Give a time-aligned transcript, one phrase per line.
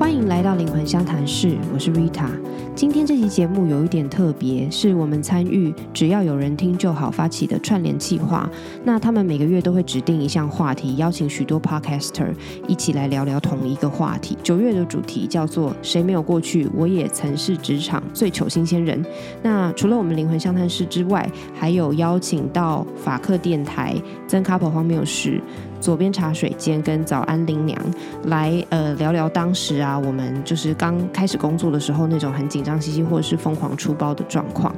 [0.00, 2.30] 欢迎来到灵魂相谈室，我是 Rita。
[2.74, 8.48] 今天这期节目有一点特别，是我们参与“只要有人听就好”发起的串联计划。
[8.82, 12.32] 那他们每个月都会指定一项话题，邀请许多 Podcaster
[12.66, 14.38] 一起来聊聊同一个话题。
[14.42, 19.04] 九月的主题叫做“谁没有过去，我也曾是职场最糗新鲜人”。
[19.44, 23.94] 那除了我们灵魂相谈室之外，还有邀请到法克电台、
[24.26, 25.42] 曾 Couple 荒谬事。
[25.80, 27.78] 左边茶水间跟早安林娘
[28.24, 34.74] 来呃聊聊当时啊，我们就是刚开始工作的时候那种很紧张兮兮或者是疯狂出包的状况。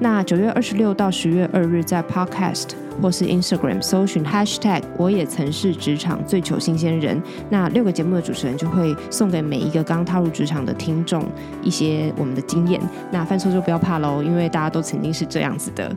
[0.00, 2.68] 那九月二十六到十月二日，在 Podcast
[3.02, 11.24] 或是 Instagram 搜寻 Hashtag 我也曾是职场最糗新鲜人，那六个节目的主持人就会送给每一个刚踏入职场的听众
[11.64, 12.80] 一些我们的经验。
[13.10, 15.92] 那犯错就不要怕喽，因为大家都曾经是这样子的。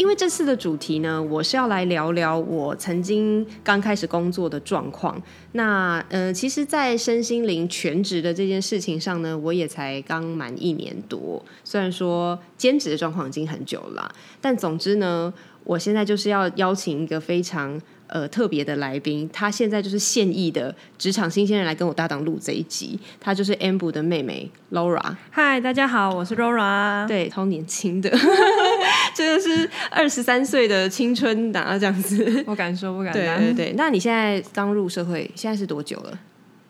[0.00, 5.22] 因为这次的主题呢，我是要来聊聊我曾经刚开始工作的状况。
[5.52, 11.44] 那呃，其实，在身心灵全职的这件事情上呢，我也才刚满一年多。
[11.64, 15.30] 虽然说兼职的状况已经很久了，但总之呢，
[15.64, 17.78] 我现在就是要邀请一个非常。
[18.12, 22.98] 呃，特别的来宾，他现在就是现役的职场新鲜人来跟我搭档录这一集。
[23.20, 25.14] 他就是 Amber 的妹妹 Laura。
[25.30, 27.06] 嗨，大家好，我是 Laura。
[27.06, 28.10] 对，超年轻的，
[29.14, 32.42] 真的是二十三岁的青春党啊，这样子。
[32.44, 33.12] 不敢说，不敢。
[33.12, 36.18] 对对对，那你现在刚入社会，现在是多久了？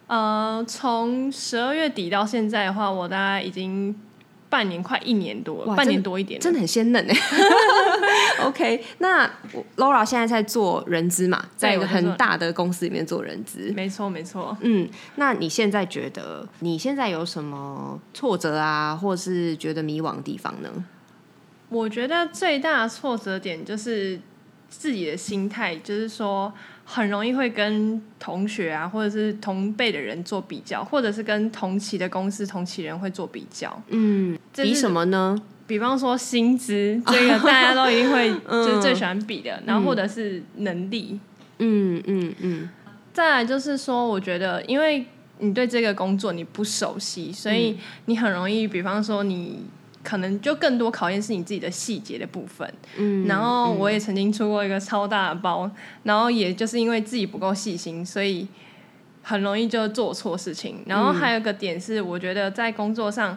[0.07, 3.95] 呃，从十二月底到现在的话，我大概已经。
[4.51, 7.17] 半年快一年多了，半年多一点，真的很鲜嫩哎。
[8.45, 9.25] OK，那
[9.77, 14.57] Laura 现在在做人资嘛，在一个很大的公司里面做人资，没错没错。
[14.63, 20.85] 嗯，那你现在觉得你现在有什么挫折啊，或是觉得迷惘的地方呢？
[21.71, 24.21] 我觉得最大的挫折点就是
[24.69, 26.53] 自己的心态，就是说。
[26.93, 33.81] 很容易会跟同学啊，或者是同辈的人做比较，或者是跟同期的公司同期人会做比较。
[33.91, 35.41] 嗯，比什么呢？
[35.69, 39.63] 比方说薪资，这个大家都一定会就是最喜欢比的。
[39.65, 41.21] 然后或者是能力。
[41.59, 42.69] 嗯嗯嗯。
[43.13, 45.07] 再来就是说，我觉得因为
[45.39, 49.65] 你对这个工作你不熟悉，所以你很容易，比方说你。
[50.03, 55.71] 可能就更多考验是你自己的细节的部分，嗯，然后我也曾经出过一个超大的包，
[56.03, 58.47] 然后也就是因为自己不够细心，所以
[59.23, 60.83] 很容易就做错事情。
[60.87, 63.37] 然后还有一个点是，我觉得在工作上，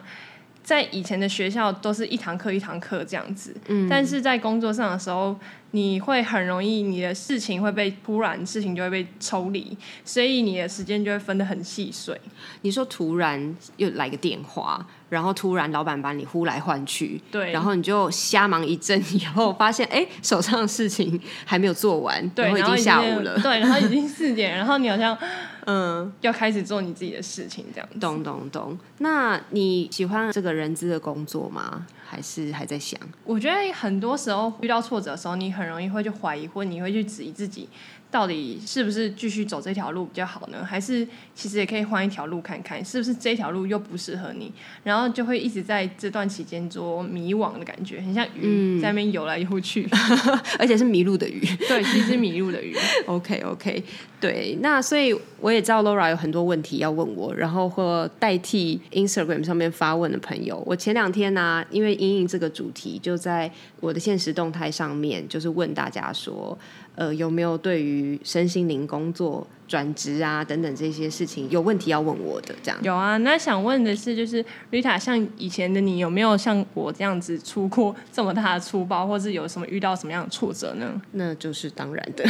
[0.62, 5.36] 在以前的学校都是一堂课一堂课这样子，嗯，但是在工作上的时候。
[5.74, 12.16] 你会很容易，你的事情会被突然事情就会被抽离，所以你的时间就会分得很细碎。
[12.60, 25.16] 你说突然又来个电话，然后突然老板把你呼来唤去，对，然后你就瞎忙一阵，以后发现哎手上的事情还没有做完，对，然后已经下午了，对，然后已经四点，然后你好像
[25.66, 27.88] 嗯要开始做你自己的事情这样。
[28.00, 28.76] 懂懂懂。
[28.98, 31.86] 那你喜欢这个人资的工作吗？
[32.06, 33.00] 还是还在想？
[33.24, 37.68] 我觉得很多时候遇到挫折的时候，你很容易会去怀疑，或你会去质疑自己。
[38.14, 40.64] 到底是不是继续走这条路比较好呢？
[40.64, 41.04] 还是
[41.34, 44.52] 其实也可以换一条路看看，是不是这条路又不适合你？
[44.84, 49.88] 然后就会一直在这段期间做迷惘的感觉，很像鱼在那边游来游去，
[50.60, 51.40] 而且是迷路的鱼。
[51.66, 52.72] 对，是一只迷路的鱼。
[53.06, 53.82] OK OK，
[54.20, 54.56] 对。
[54.60, 60.62] 那所以我也知道 Laura 有很多问题要问我，然后或代替 Instagram 上面发问的朋友。
[60.64, 66.56] 我前两天呢，因为莹莹这个主题，就在我的现实动态上面，就是问大家说。
[66.96, 72.54] 呃，有没有对于身心灵工作转职啊等等这些事情有问题要问我的？
[72.62, 73.16] 这样有啊。
[73.16, 81.02] 那想问的是，就是 Rita，像以前的你有没有像我这样子出过 这么大的粗包，或是有什么遇到什么样的挫折呢？
[81.10, 82.24] 那就是当然的。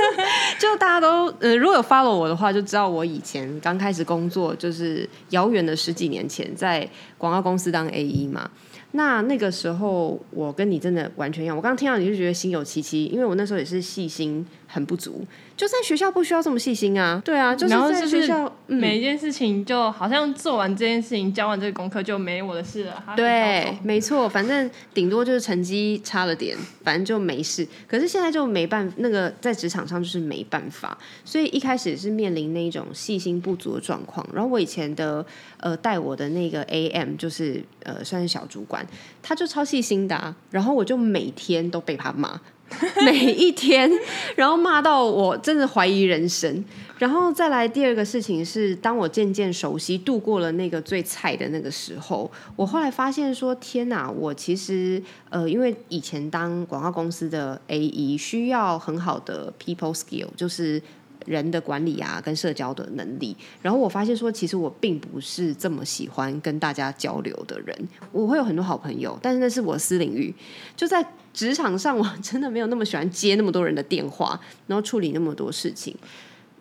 [0.58, 6.88] 就大家都呃，如果有 follow 我的话，就知道我以前刚开始工作，就是遥远的十几年前，在
[7.18, 8.50] 广告公司当 A E 嘛。
[8.92, 11.54] 那那个时候，我跟你真的完全一样。
[11.54, 15.26] 我刚刚听到你就觉得心有戚戚，因为我那时候也是细心很不足。
[15.56, 23.02] 就在学校不需要这么细心啊，对啊，就是在学校每一件事情就好像做完这件事情，交完这个功课就没我的事了。
[23.16, 27.66] 对，没错，反正顶多就是成绩差了点，反正就没事。
[27.88, 34.24] 可是现在就没办法，那个在职场上就是没办法，所以一开始是面临那一种细心不足的状况。
[34.32, 35.26] 然后我以前的
[35.56, 38.86] 呃带我的那个 AM 就是呃算是小主管，
[39.20, 42.40] 他就超细心的，啊然后我就每天都被他骂。
[43.04, 43.90] 每一天，
[44.36, 46.64] 然后骂到我真的怀疑人生。
[46.98, 54.10] 然后再来第二个事情是，当我渐渐熟悉度过了那个最菜的那个时候，我后来发现说：天哪！
[54.10, 55.00] 我其实
[55.30, 60.82] 呃，因为以前当广告公司的 A E 需要很好的 people skill，就是
[61.28, 63.36] 人的管理啊，跟社交的能力。
[63.60, 67.88] 然后我发现说，其实我并不是这么喜欢跟大家交流的人。
[68.10, 70.34] 我会有很多好朋友，但是那是我私领域。
[70.74, 75.94] 就在职场上，我真的没有那么喜欢接那么多人的电话，然后处理那么多事情。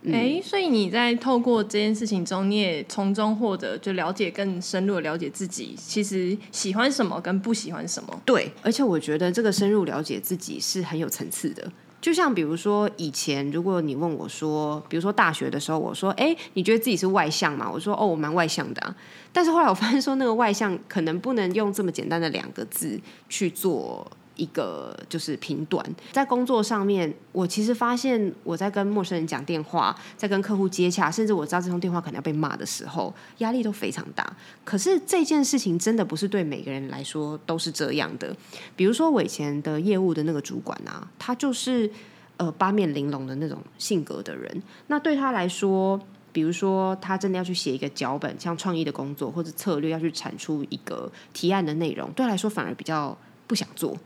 [0.10, 8.22] 哎，所以你在透过这件事情中，你也从中获得就了解更深入的了解自己，其实喜欢什么跟不喜欢什么。
[8.24, 11.70] 对，而且我觉得这个深入了解自己是很有层次的。
[12.00, 17.70] 就像比如说以前，如果你问我说，比如说大学的时候，我说，哎，你觉得自己是外向吗？
[17.72, 18.96] 我说，哦，我蛮外向的。
[19.34, 24.06] 但是后来我发现说，那个外向可能不能用这么简单的两个字去做。
[24.38, 34.32] 一个就是频短，在工作上面，我其实发现我在跟陌生人讲电话，在跟客户接洽，甚至我知道这通电话可能要被骂的时候，压力都非常大。
[34.64, 38.36] 可是这件事情真的不是对每个人来说都是这样的。
[38.76, 41.90] 比如说我以前的业务的那个主管啊，他就是
[42.38, 44.64] 呃八面玲珑的那种性格的人。
[44.88, 46.00] 那对他来说，
[46.32, 53.18] 比如说他真的要去写一个脚本，像创意的工作或者策略，要去产出一个提案的内容，对他来说反而比较
[53.48, 53.98] 不想做。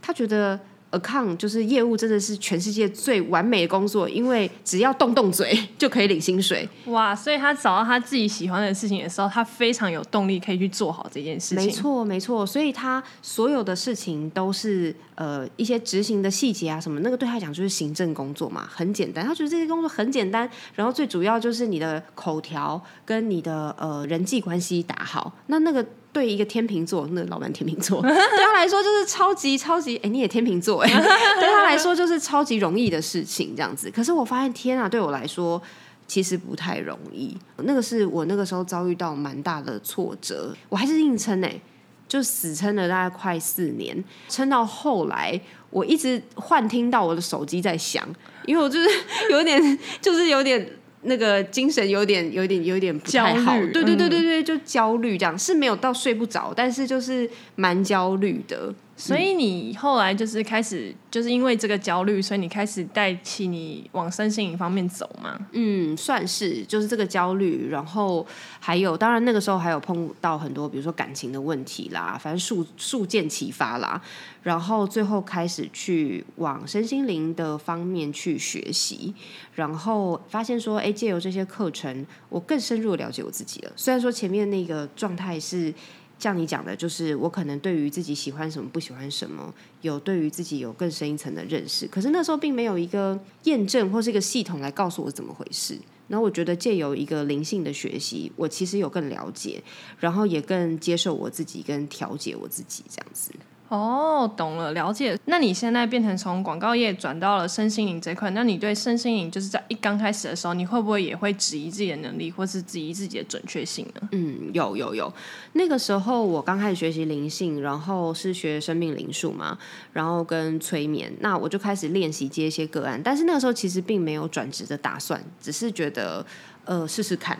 [0.00, 0.58] 他觉得
[0.90, 6.66] account 就是业务，真的是全世界最完美的工作，因为只要动动嘴 就可以领薪水。
[6.86, 7.14] 哇！
[7.14, 11.62] 所以他找到他自己喜欢的事情的时候，他非常有动力可以去做好这件事情。
[11.62, 12.46] 没错，没错。
[12.46, 19.26] 所以他所有的事情都是呃一些执行的细节啊什么，那个对他讲就是行政工作嘛，很简单。
[19.26, 25.34] 他觉得这些工作很简单，然后最主要就是你的口条跟你的呃人际关系打好。
[25.48, 25.84] 那那个。
[26.18, 30.90] 对一个天秤座，那老板天秤座， 对他来说就是超级超级，哎，你也天秤座，哎，
[31.38, 33.88] 对他来说就是超级容易的事情，这样子。
[33.88, 35.62] 可是我发现，天啊，对我来说
[36.08, 37.36] 其实不太容易。
[37.58, 41.60] 那个是我那个时候遭遇到蛮大的挫折，我还是硬撑哎，
[42.08, 48.04] 就死撑了大概快四年，撑到后来，我一直幻听到我的手机在响，
[48.44, 48.88] 因为我就是
[49.30, 50.68] 有点，就是有点。
[51.02, 58.74] 那个精神有点、有点、有点不太好，对对对对对，就焦虑这样，是没有到睡不着，但是就是蛮焦虑的。
[58.98, 65.38] 所以你后来就是开始，就是因为这个焦虑，所以你开始带起你往身心灵方面走吗？
[65.52, 68.26] 嗯，算是，就是这个焦虑，然后
[68.58, 74.02] 还有，当然那个时候还有碰到很多，比如说感情的问题啦，反正数数件启发啦，
[74.42, 79.14] 然后最后开始去往身心灵的方面去学习，
[79.54, 83.72] 然后发现说，哎，借由这些课程，我更深入了解我自己了。
[83.76, 85.72] 虽然说前面那个状态是。
[86.18, 91.86] 像你讲的，就是我可能对于自己喜欢什么、不喜欢什么，有对于自己有更深一层的认识。
[91.86, 95.78] 可是那时候并没有一个验证或是一个系统来告诉我怎么回事。
[96.08, 99.62] 那我觉得借由一个灵性的学习，我其实有更了解，
[100.00, 103.30] 然后也更接受我自己，跟调节我自己这样子。
[103.68, 105.18] 哦，懂了，了解。
[105.26, 114.08] 那你现在变成从广告业转到了身心灵这块，那你对身心灵就是在一刚开始的时候，你会不会也会质疑自己的能力，或是质疑自己的准确性呢？
[114.12, 115.12] 嗯，有有有。
[115.52, 119.58] 那个时候我刚开始学习灵性，然后是学生命灵数嘛，
[119.92, 122.98] 然后跟催眠，那我就开始练习接一些个案。
[123.04, 126.24] 但是那个时候其实并没有转职的打算，只是觉得
[126.64, 127.38] 呃试试看。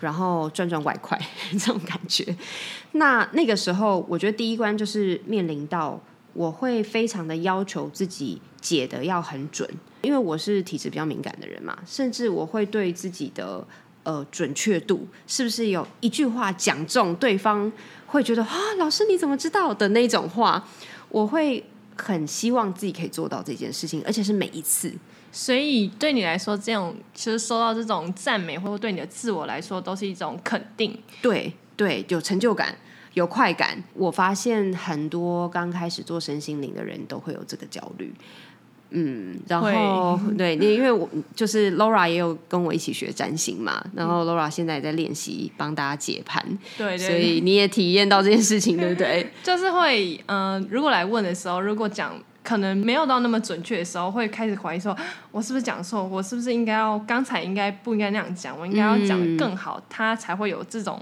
[0.00, 1.20] 然后赚赚外快
[1.52, 2.36] 这种感觉，
[2.92, 6.00] 那那个时候我觉得第一关就是面临到
[6.32, 9.68] 我会非常的要求自己解的要很准，
[10.02, 13.66] 因为我是体质比较敏感的人嘛，甚至我会对自己的
[14.04, 17.70] 呃准确度是不是有一句话讲中对方
[18.06, 20.66] 会觉得啊老师你怎么知道的那种话，
[21.10, 21.64] 我会
[21.96, 24.92] 很希望自己可以做到这件事情，而且是每一次。
[25.32, 30.98] 所以对你来说，这种其实收到这种赞美，或者对你的自我来说，都是一种肯定。
[31.22, 32.76] 对对，有成就感，
[33.14, 33.82] 有快感。
[33.94, 38.12] 我发现很多刚开始做身心灵的人都会有这个焦虑。
[38.90, 46.44] 嗯，然后 对，因为我就是 Laura 也有跟我一起学占星嘛，然后 Laura 现在也在练习帮大家解盘。
[46.76, 49.30] 对，所以你也体验到这件事情，对不对？
[49.44, 52.20] 就是会，嗯，如果来问的时候，如果讲。
[52.50, 54.96] 可能没有到那么准确的时候，会开始怀疑说，
[55.30, 56.02] 我是不是讲错？
[56.02, 58.58] 我是不是应该要刚才应该不应该那样讲？
[58.58, 61.00] 我应该要讲的更好，他才会有这种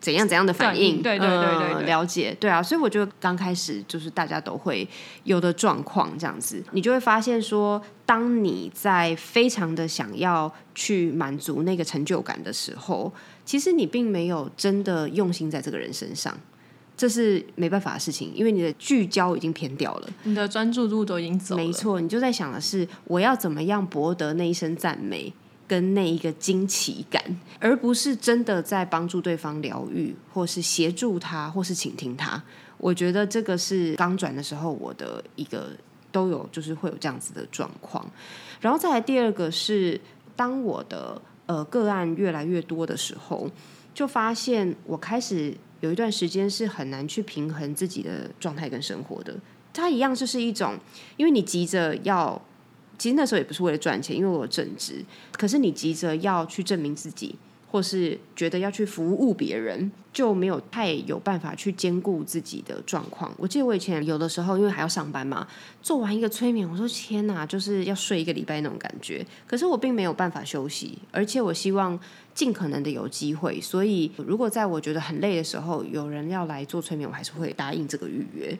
[0.00, 1.00] 怎样怎样的反应？
[1.00, 2.60] 对对对对，了解，对啊。
[2.60, 4.88] 所以我觉得刚开始就是大家都会
[5.22, 13.12] 有的状况这样子，你就会发现说，当你在非常的想要去满足那个成就感的时候，
[13.44, 16.36] 其实你并没有真的用心在这个人身上。
[16.98, 21.64] 这是没办法的事情，因为你的聚焦已经偏掉了，你的专注度都已经走了。
[21.64, 25.32] 没错，你就在想的是我要怎么样博得那一声赞美
[25.66, 27.22] 跟那一个惊奇感，
[27.58, 32.42] 而不是真的在帮助对方疗愈，或是协助他，或是倾听他。
[32.76, 35.70] 我觉得这个是刚转的时候我的一个
[36.12, 38.04] 都有，就是会有这样子的状况。
[38.60, 39.98] 然后再来第二个是。
[40.38, 43.50] 当我的呃个案越来越多的时候，
[43.92, 49.36] 就发现我开始有一段时间是很难去平衡自己的状态跟生活的。
[49.72, 50.78] 它一样就是一种，
[51.16, 52.40] 因为你急着要，
[52.98, 57.36] 其实那时候也不是为了赚钱，因为我有正职，可是你急着要去证明自己。
[57.70, 63.30] 或是觉得要去服务别人，就没有太有办法去兼顾自己的状况。
[63.36, 65.46] 我记得我以前有的时候，因为还要上班嘛，
[65.82, 69.24] 做完一个催眠，我说天哪，就是要睡一个礼拜那种感觉。
[69.46, 71.98] 可是我并没有办法休息，而且我希望
[72.34, 73.60] 尽可能的有机会。
[73.60, 78.58] 所以如果在我觉得很累的时候，有人要来做催眠，我还是会答应这个预约。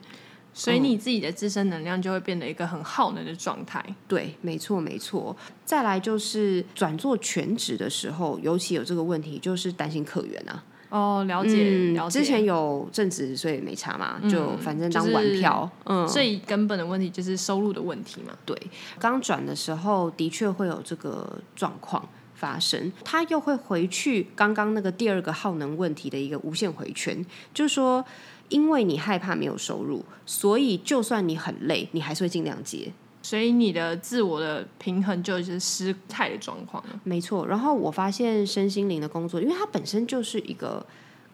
[0.59, 3.83] 所以你自己的自身能量就会变得一个很耗能的状态。
[4.09, 5.33] 对，没错，没错。
[5.63, 10.63] 再来就是转做全职的时候，尤其有这个问题，就是担心客源啊。
[10.89, 12.19] 哦，了解，了解。
[12.19, 15.69] 之前有正职，所以没差嘛，就反正当玩票。
[15.85, 18.33] 嗯，最根本的问题就是收入的问题嘛。
[18.45, 18.57] 对，
[18.99, 28.03] 刚转的时候的确会有这个状况发生，他又会回去刚刚那个第二个耗能问题的一个无限回圈，就是说。
[28.49, 32.91] 因为你害怕没有收入，所以就算你很累，你还是会尽量接。
[33.21, 37.45] 所以你的自我的平衡就是失态的状况没错。
[37.45, 40.85] 然后我发现身心灵的工作，因为它本身就是一个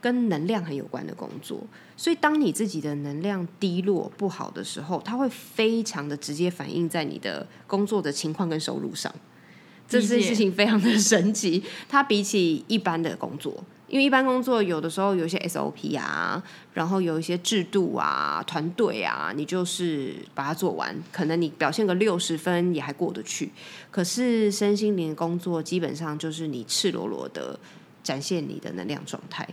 [0.01, 1.61] 跟能量很有关的工作，
[1.95, 9.13] 所以当你自己的能量低落不好的时候，它会非常的直接反映在你的工作的情况跟收入上。
[9.87, 13.63] 这件事情非常的 神奇，它比起一般的工作。
[13.87, 16.41] 因为一般工作有的时候有一些 SOP 啊，
[16.73, 23.51] 然后有一些制度啊、团队啊，你就是把它做完，可能你表现个六十分也还过得去。
[23.91, 27.57] 可是身心灵工作基本上就是你赤裸裸的
[28.03, 29.47] 展现你的能量状态。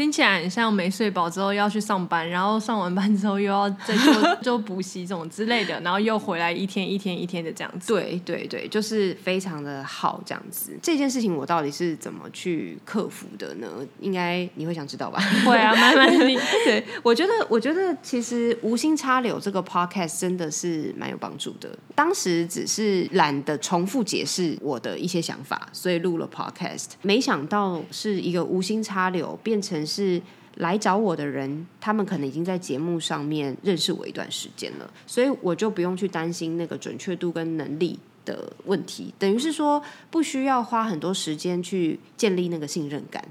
[0.00, 7.92] 听起来很像没睡饱之后要去上班，然后上完班之后又要再做 做补习这种之类的，然后又回来一天一天一天的这样子。
[7.92, 10.72] 对对对，就是非常的好这样子。
[10.82, 13.68] 这件事情我到底是怎么去克服的呢？
[14.00, 15.20] 应该你会想知道吧？
[15.44, 16.24] 会啊，慢慢的。
[16.64, 21.78] 对，我觉得我觉得其实无心插柳这个 podcast 真的是蛮有帮助的。
[21.94, 26.86] 当时只是懒得重复解释我的一些想法，所以录了 podcast。
[27.02, 29.86] 没想到是一个无心插柳变成。
[29.90, 30.22] 是
[30.56, 39.12] 来找我的人，他们可能已经在节目上面认识我一段时间了，所以我就不用去担心那个准确度跟能力的问题。
[39.18, 43.24] 等于是说，不需要花很多时间去建立那个信任感，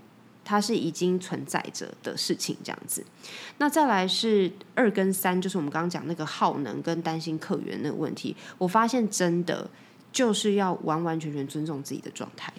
[0.44, 2.58] 它是已经存在着的事情。
[2.64, 3.06] 这样子，
[3.60, 8.36] 那再来是二跟三，就是我们刚刚讲那个耗能跟担心客源那个问题。
[8.58, 9.70] 我发现真的
[10.12, 12.52] 就是要完完全全尊重自己的状态。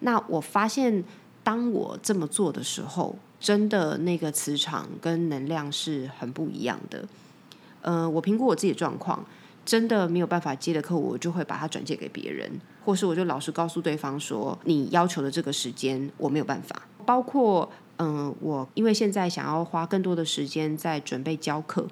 [0.00, 1.04] 那我发现。
[1.46, 7.06] 当我这么做的时候，真的那个磁场跟能量是很不一样的。
[7.82, 9.24] 呃，我评估我自己的状况，
[9.64, 12.50] 真的没有办法接的客户，我就会把它转借给别人，
[12.84, 16.82] 或是我就老实告诉对方说，你要求的这个时间我没有办法。
[17.04, 21.86] 包括嗯，我因为现在想要花更多的时间在准备教课，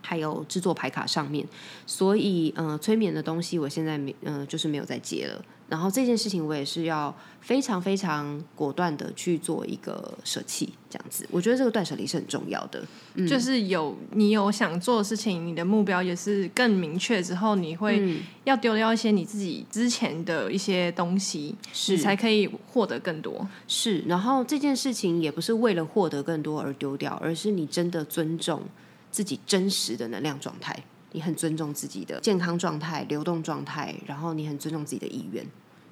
[0.00, 1.44] 还有制作牌卡上面，
[1.86, 5.44] 所以嗯，催眠的东西我现在没嗯，就是没有再接了。
[5.68, 12.84] 然后这件事情我也是要非常非常果断的去做一个舍弃，这样子，我觉得这个断舍离是很重要的。
[13.26, 21.54] 就是有你有想做的事情，你的目标也是更明确之后，你会要丢掉一些你自己之前的一些东西，
[21.88, 23.46] 你才可以获得更多。
[23.66, 28.62] 是，然后这件事情也不是为了获得更多而丢掉，而是你真的尊重
[29.10, 30.84] 自己真实的能量状态。
[31.14, 35.46] 你很尊重自己的健康状态、流动状态，然后你很尊重自己的意愿，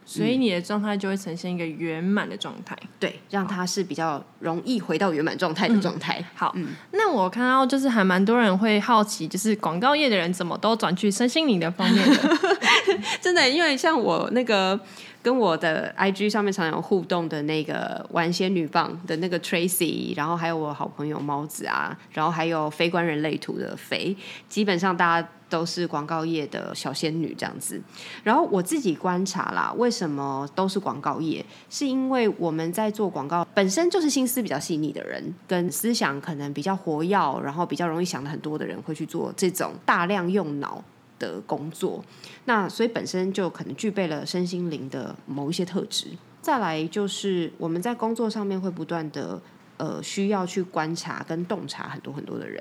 [0.04, 2.76] 所以你的状态就会呈现一个圆满的状态。
[2.98, 6.22] 对，让它是比较容易回到圆满状态的状态。
[6.34, 6.52] 好，
[6.90, 12.38] 那我看到就是还蛮多人会好奇，就是广告业的人怎么都转去身心灵的方面的？
[13.22, 14.78] 真的，因为像我那个。
[15.22, 24.16] 跟我的 IG 上面常有互动的那个玩仙女棒的那个 Tracy，然后还有我好朋友猫子啊，然后还有非观人类图的肥，
[24.48, 27.80] 基本上大家都是广告业的小仙女这样子。
[28.24, 31.44] 然后我自己观察啦，为什么都是广告业？
[31.70, 40.82] 是因为我们在做广告本身就是心思比较细腻的人，跟思想可能比较活跃，然后比较容易想的很多的人，会去做这种大量用脑。
[41.22, 42.04] 的工作，
[42.46, 46.08] 那所以本身就可能具备了身心灵的某一些特质。
[46.40, 49.40] 再来就是我们在工作上面会不断的
[49.76, 52.60] 呃需要去观察跟洞察很多很多的人，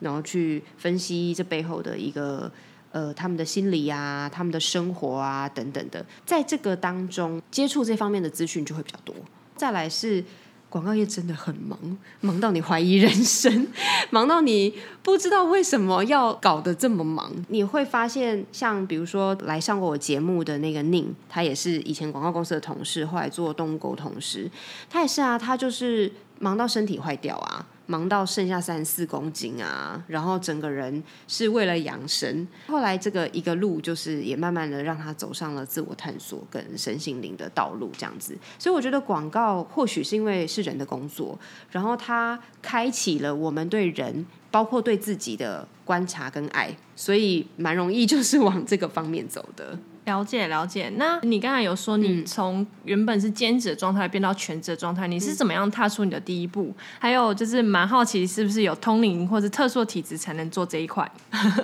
[0.00, 2.50] 然后去分析这背后的一个
[2.90, 9.14] 呃他们的心理啊、他们的生活啊等等的，在这个当中接触这方面的资讯就会比较多。
[9.54, 10.24] 再来是
[10.70, 11.76] 广告业真的很忙，
[12.20, 13.66] 忙到你怀疑人生，
[14.10, 14.72] 忙到你
[15.02, 17.30] 不知道为什么要搞得这么忙。
[17.48, 24.48] 你会发现，像比如说来上过我节目的那个宁，他也是以前广告公司的同事，后来做动物沟通师，
[24.88, 27.66] 他也是啊，他就是忙到身体坏掉啊。
[27.90, 32.46] 忙到剩下三四公斤啊，然后整个人是为了养生。
[32.68, 38.38] 后来这个一个路就是也慢慢的让他走上了自我探索跟身心灵的道路，这样子。
[38.60, 41.36] 所以我觉得广告或许是因为是人的工作，
[41.72, 49.76] 然后它开启了我们对人，包括对自己的观察跟爱，所以蛮容易就是往这个方面走的。
[50.06, 56.74] 了解了解，那你刚才有说你从原本是兼职的状态变到全职的状态，你是怎么样踏出你的第一步？
[56.98, 61.08] 还有就是蛮好奇，是不是有通灵或者特殊体质才能做这一块？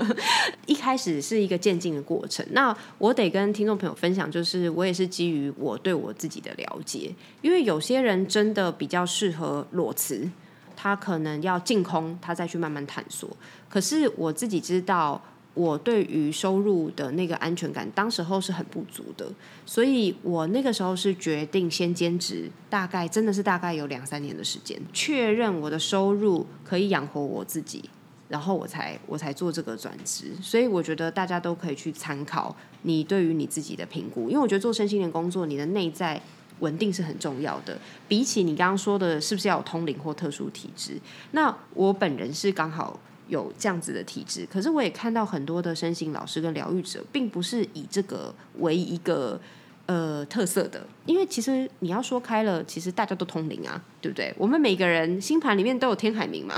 [0.67, 2.47] 一开始是一个渐进的过程。
[2.51, 10.29] 那我得跟听众朋友分享，就是我也是基于我对我自己的了解，因为有些人真的比较适合裸辞，
[10.77, 13.29] 他可能要净空，他再去慢慢探索。
[13.69, 15.21] 可是我自己知道。
[15.57, 19.27] 我对于收入的那个安全感，当时候是很不足的，
[19.65, 27.89] 所以我那个时候是决定先兼职，大概真的是大概有两三年的时间，确认我的收入可以养活我自己，
[28.29, 30.33] 然后我才我才做这个转职。
[30.43, 36.21] 所以我觉得大家都可以去参考你对于你自己的评估，因为我觉得做身心灵工作，你的内在
[36.61, 43.01] 稳定是很重要的，比起你刚刚说的是不是要有通灵或特殊体质，那我本人是刚好。
[43.29, 49.41] 有这样子的体质，可是我也看到很多的身心老师跟疗愈者，并不是以这个为一个
[49.87, 50.87] 呃特色的。
[51.07, 54.35] 因为其实你要说开了，其实大家都通灵啊，对不对？
[54.37, 56.53] 我们每个人星盘里面都有天海明嘛，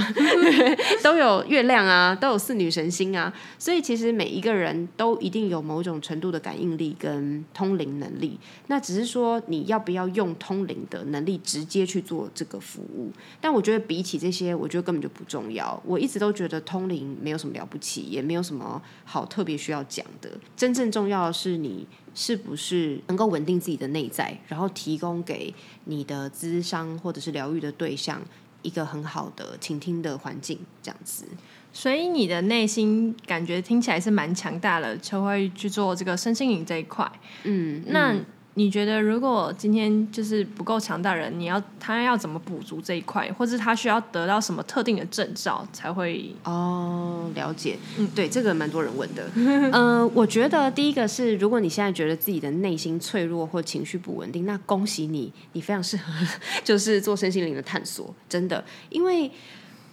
[1.05, 8.41] 都有月亮啊，都有四女神星啊，所以其实每一个人都一定有某种程度的感应力跟通灵能力。
[8.69, 13.13] 那只是说你要不要用通灵的能力直接去做这个服务？
[13.43, 15.79] 但我觉得比起这些，我觉得根本就不重要。
[15.85, 20.31] 我一直都觉得通灵没有什么了不起，也没有什么好特别需要讲的。
[20.57, 21.87] 真正重要的是你。
[22.15, 28.21] 是不是能够稳定自己的内在，然后提供给你的咨商或者是疗愈的对象
[28.62, 31.25] 一个很好的倾听的环境，这样子。
[31.73, 37.11] 所以你的内心感觉听起来是蛮强大的，就会去做这个身心灵这一块。
[37.44, 38.16] 嗯，那。
[38.59, 46.35] 你觉得如果今天就是不够强大人，你要他要怎么补足这一块，或是他需要得到什么特定的证照才会？
[46.42, 47.79] 哦，了解。
[47.99, 49.31] 嗯，对，这个蛮多人问的。
[49.73, 56.12] 嗯，我觉得第一个是，如果你现在觉得自己的内心脆弱或情绪不稳定，那恭喜你，你非常适合
[56.64, 59.31] 就是做身心灵的探索，真的，因为。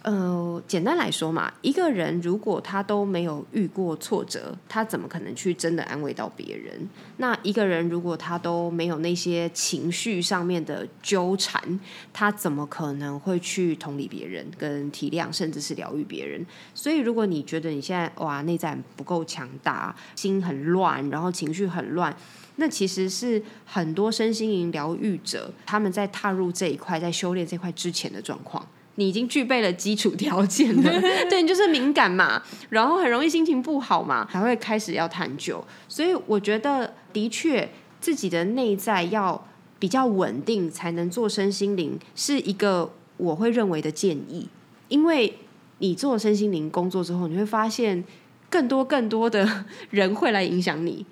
[0.06, 6.88] 呃，简单来说嘛，一个人如果他都没有遇过挫折，他怎么可能去真的安慰到别人？
[7.16, 11.60] 那一个人如果他都没有那些情绪上面的纠缠，
[12.12, 16.46] 他怎么可能会去同理别人、跟体谅，甚至是疗愈别人？
[16.72, 22.16] 所以，如果你觉得你现在哇内在不够强大，心很乱，然后情绪很乱，
[22.54, 28.64] 那其实是很多身心灵疗愈者他们在踏入这一块、在修炼这块之前的状况。
[28.96, 35.64] 你已经具备了基础条件了， 对你就是敏感嘛，然后很容易心情不好嘛，还会开始要探究。
[35.88, 37.68] 所以我觉得，的确
[38.00, 39.46] 自己的内在要
[39.78, 44.48] 比较稳定，才能做身心灵，是一个我会认为的建议。
[44.88, 45.38] 因为
[45.78, 48.02] 你做身心灵工作之后，你会发现
[48.48, 51.04] 更多更多的人会来影响你。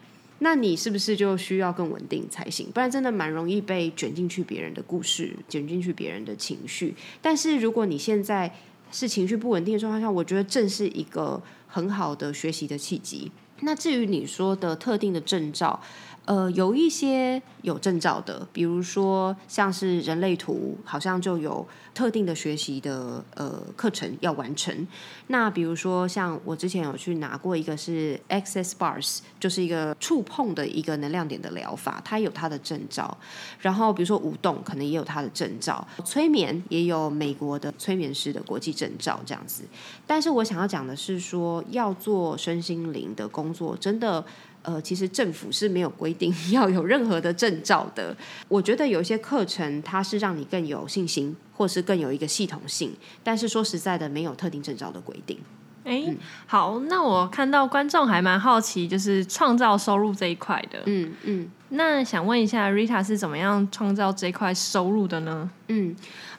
[0.45, 2.71] 那你是不是就需要更稳定才行？
[2.71, 6.95] 不然真的蛮容易被卷进去别人的故事，卷进去别人的情绪。
[7.23, 8.55] 但是如果你现在
[8.93, 13.33] 是情绪不稳定的状况下，我觉得正是一个很好的学习的契机。
[13.61, 15.81] 那至于你说的特定的证照。
[16.27, 24.87] 呃，有一些有证照的，比如说像是人类图，好像就有特定的学习的呃课程要完成。
[25.27, 33.19] 那比如说像我之前有去拿过一个是 Access Bars，就是一个触碰的一个能量点的疗法，它有它的证照。
[33.61, 35.87] 然后比如说舞动，可能也有它的证照。
[36.07, 39.65] 催眠也有美国的催眠师的国际证照这样子。
[40.07, 44.25] 但是我想要讲的是说，要做身心灵的工作，真的。
[44.65, 48.17] 呃，其实政府是没有规定 要有任何的证照的。
[48.49, 52.91] 我觉得有一些课程，它是让你更有信心，或是更有一个系统性。
[53.23, 55.39] 但是说实在的，没有特定证照的规定。
[55.85, 56.03] 哎，
[56.47, 60.83] 好，那我看到观众还蛮好奇，就是创造收入这一块的。
[60.87, 65.51] 嗯嗯，那想问一下，Rita 是怎么样创造这块收入的呢？
[65.69, 65.95] 嗯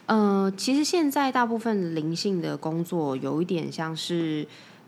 [0.07, 4.47] 呃，其实现在大部分灵性的工作有一点像是。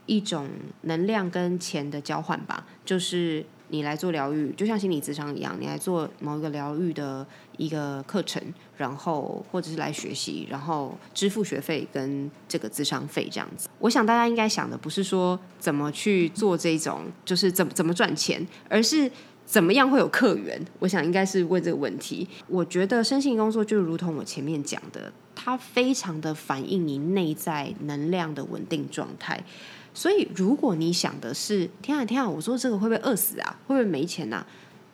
[0.10, 0.48] 一种
[0.84, 8.42] 能量跟钱的交换吧，就是你来做疗愈，就像心理咨商一样，你来做某一个疗愈的一个课程，
[8.78, 13.68] 然后或者是来学习，然后支付学费跟这个咨商费这样子。
[13.80, 19.12] 我想大家应该想的不是说怎么去做这种，就是怎么怎么赚钱，而是
[19.46, 20.66] 怎么样会有客源。
[20.80, 22.26] 我想应该是问这个问题。
[22.48, 29.44] 我觉得身心工作就如同我前面讲的，它非常的反映你内在能量的稳定状态。
[29.98, 33.58] 所以，如果你想的是“天啊天啊，我做这个会不会饿死啊？
[33.66, 34.46] 会不会没钱呐？”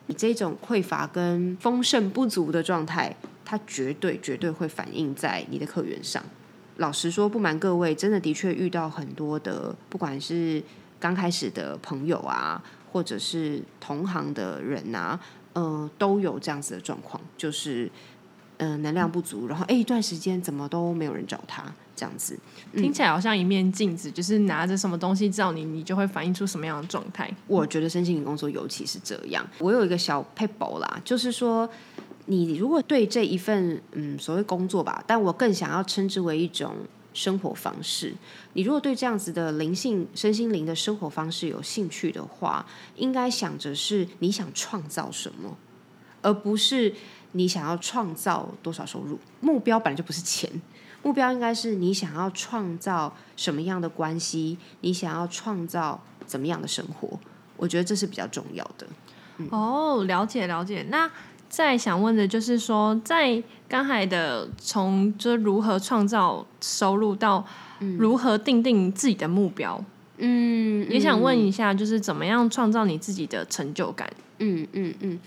[0.08, 3.14] 你这种匮乏跟丰盛不足的状态，
[3.44, 6.24] 它绝对绝对会反映在你的客源上。
[6.78, 10.62] 老实说，不瞒各位，真的的确遇到很多的，不管是
[10.98, 15.20] 刚开始的朋友啊，或者是同行的人啊，
[15.52, 17.90] 呃，都有这样子的状况，就是
[18.58, 21.64] 呃能量不足，然后哎一段时间怎么都没有人找他。
[21.96, 22.36] 这样子
[22.72, 27.32] 听起来好像一面镜子，就是拿着什么东西照你，你就会反映出什么样的状态。
[27.46, 29.46] 我觉得身心灵工作尤其是这样。
[29.60, 31.70] 我有一个小 paper 啦，就是说，
[32.26, 36.74] 你如果对这一份嗯所谓工作吧，但我更想要称之为一种
[37.12, 38.12] 生活方式。
[38.54, 45.56] 你如果对这样子的灵性身心灵的生活方式有兴趣的话，应该想着是你想创造什么，
[46.22, 46.92] 而不是
[47.34, 49.18] 你想要创造多少收入。
[49.40, 50.50] 目标本来就不是钱。
[51.02, 57.18] 目标应该是你想要创造什么样的关系，你想要创造怎么样的生活？
[57.58, 58.86] 我觉得这是比较重要的。
[59.50, 60.86] 哦，了解了解。
[60.88, 61.10] 那
[61.50, 67.44] 再想问的就是说，在刚才的从就如何创造收入到
[67.98, 69.84] 如何定定自己的目标，
[70.16, 74.10] 嗯，也想问一下，就是怎么样创造你自己的成就感？
[74.44, 75.20] 嗯嗯嗯，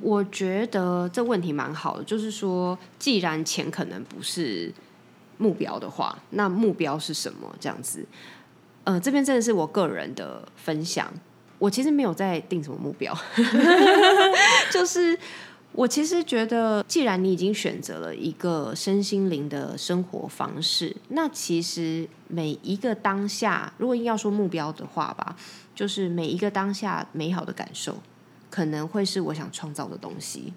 [0.00, 4.72] 我觉得这问题蛮好的，就是说，既然钱可能不是。
[5.36, 7.52] 目标的话，那目标是什么？
[7.58, 8.06] 这样子，
[8.84, 11.12] 呃，这边真的是我个人的分享。
[11.58, 13.12] 我其实没有在定什么目标，
[14.70, 15.18] 就是
[15.72, 25.34] 我其实觉得，既然你已经选择了一个身心灵的生活方式，那其实每一个当下，如果硬要说目标的话吧，
[25.74, 27.98] 就是每一个当下美好的感受，
[28.54, 30.52] 可能会是我想创造的东西。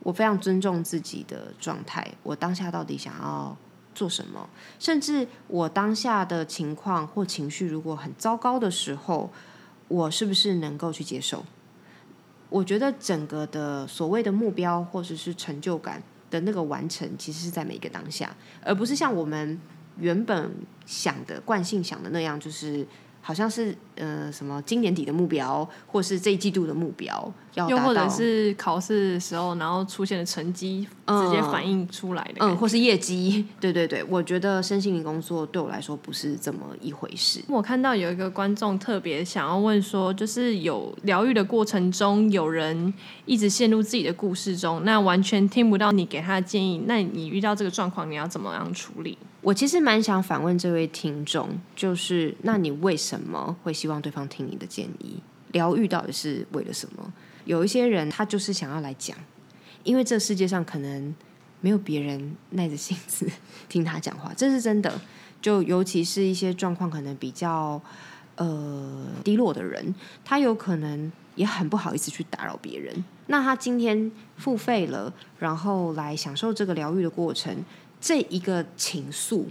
[0.00, 3.56] 我非常尊重自己的状态，我当下到底想要。
[3.94, 4.48] 做什么？
[4.78, 9.30] 甚至我当下的情况或情绪如果很糟糕的时候，
[9.86, 11.44] 我是不是能够去接受？
[12.48, 19.60] 我觉得整个的所谓的目标或者是成就感的那个完成，其实是在每一个当下，而不是像我们
[19.98, 20.50] 原本
[20.86, 22.86] 想的惯性想的那样，就是。
[23.24, 37.40] 好像是呃什么今年底的目标，或是这一季度的目标要又或者是考试时候，然后出现的成绩直接反映出来的，嗯，或是业绩， 对对对，我觉得身心灵工作对我来说不是这么一回事。
[37.48, 42.92] 我看到有一个观众特别想要问说，就是有疗愈的过程中，有人
[43.24, 49.16] 一直陷入自己的故事中，那完全听不到你给他的建议，那你遇到这个状况，你要怎么样处理？
[49.42, 55.20] 我其实蛮想反问这位听众，就是那你为什么会希望对方听你的建议？
[55.50, 57.12] 疗愈到底是为了什么？
[57.44, 59.16] 有一些人他就是想要来讲，
[59.82, 61.12] 因为这世界上可能
[61.60, 63.28] 没有别人耐着性子
[63.68, 65.00] 听他讲话，这是真的。
[65.40, 67.82] 就尤其是一些状况可能比较
[68.36, 69.92] 呃低落的人，
[70.24, 73.04] 他有可能也很不好意思去打扰别人。
[73.26, 77.56] 那他今天付费了，然后来享受这个疗愈的过程。
[78.02, 79.44] 这一个情愫，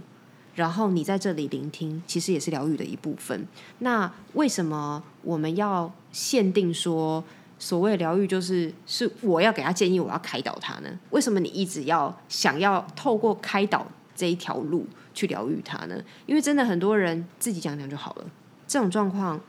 [0.54, 3.48] 然后你在这里聆听，其实也是疗愈的一部分。
[3.78, 7.24] 那为什么我们要限定说
[7.58, 10.90] 所谓疗愈就是是我要给他建议，我要开导他呢？
[11.08, 15.96] 为什么你一直要想要透过开导这一条路去疗愈他呢？
[16.26, 18.26] 因为真的很多人自己讲讲就好了。
[18.68, 19.40] 这种状况，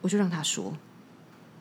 [0.00, 0.72] 我就让他说，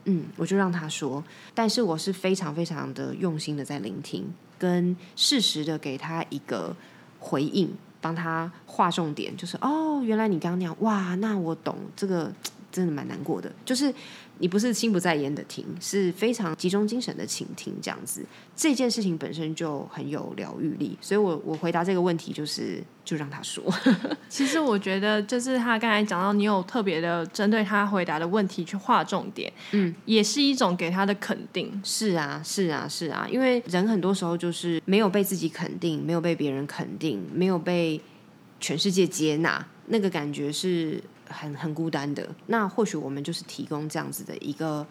[0.06, 1.24] 嗯，我就让他说。
[1.54, 4.34] 但是我是非常非常的用心的在聆听。
[4.58, 6.74] 跟适时的给他一个
[7.20, 12.32] 回应，帮他划重点，就是哦，原来你刚刚那样，哇，那我懂，这个
[12.75, 13.93] 真的蛮难过的，就是。
[14.38, 18.21] 你不是心不在焉的听，是非常集中精神的倾听，这样子，
[18.53, 20.97] 这件事情本身就很有疗愈力。
[20.99, 23.63] 所以我我回答这个问题就是，就让他说。
[24.27, 31.81] 其实我觉得，就是他刚才讲到，你有特别的针对他回答的问题去划重点，嗯，也是一种给他的肯定。
[31.81, 38.01] 是啊，是啊，是啊，因为人很多时候就是没有被自己肯定，没有被别人肯定，没有被
[38.59, 41.01] 全世界接纳，那个感觉是。
[41.29, 44.85] 很很孤单的，那或许我们就是提供这样子的一个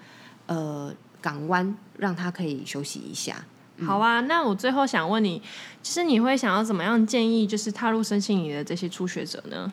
[0.46, 3.44] 呃港湾，让他可以休息一下。
[3.84, 5.42] 好啊，那我最后想问你，
[5.82, 9.72] 其实你会想要怎么样建议，就是踏入身心里的这些初学者呢？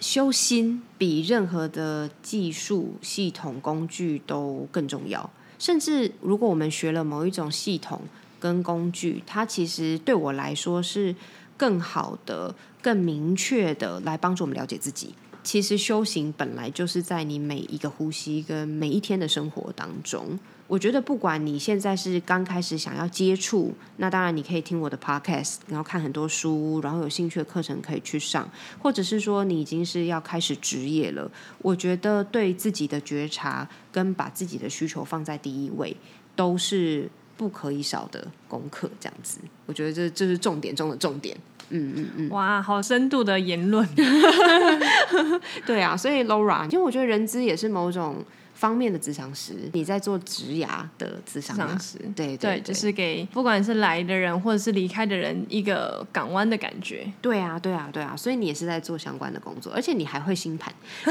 [0.00, 5.28] 修心比任何的技术系统工具都更重要。
[5.58, 8.02] 甚至如果我们学了某一种系统
[8.38, 11.12] 跟工具，它其实对我来说是
[11.56, 15.14] 更好的、更明确的来帮助我们了解自己。
[15.48, 20.38] 其实修行本来就是在你每一个呼吸跟每一天的生活当中。
[20.66, 28.46] 我觉得不管你现在是刚开始想要接触，那当然你可以听我的 podcast，然后看很多书，然后有兴趣的课程可以去上，
[28.78, 31.30] 或者是说你已经是要开始职业了。
[31.62, 35.96] 我觉得对自己的觉察跟把自己的需求放在第一位，
[36.36, 38.90] 都是不可以少的功课。
[39.00, 41.34] 这样子，我觉得这这是重点中的重点。
[41.70, 43.86] 嗯嗯嗯，哇，好深度的言论。
[45.66, 48.24] 对啊，所以 Laura，因为我觉得人资也是某种。
[48.54, 50.66] 方面的咨商师，你在做职涯
[50.98, 57.06] 的咨商师，对对，就是给不管是来的人或者是离开的人一个港湾的感觉。
[57.22, 60.74] 对啊，对啊，对啊，所以你也是在做相关的工作，而且你还会星盘。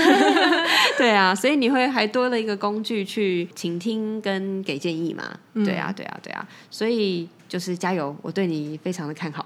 [0.98, 5.24] 对啊，所以你会还多了一个工具去倾听跟给建议嘛？
[5.54, 7.30] 对啊，对啊，对啊，所以。
[7.48, 9.46] 就是加油，我对你非常的看好。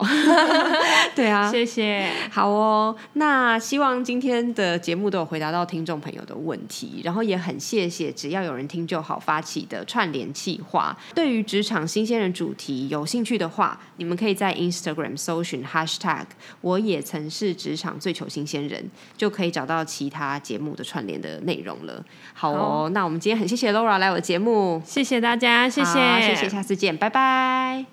[1.15, 2.09] 对啊，谢谢。
[2.31, 10.97] 好哦，那希望今天的节目都有回答到听众朋友的问题，然后也很谢谢只要有人听就好发起的串联计划。
[11.13, 16.25] 对于职场新鲜人主题有兴趣的话，你们可以在 Instagram 搜寻 Hashtag
[16.61, 22.03] 我也曾是职场最求新鲜人，就可以找到其他节目的串联的内容了。
[22.33, 27.90] 好哦，那我们今天很谢谢 Laura 来我的节目，谢谢大家，谢谢，谢谢，下次见，拜拜。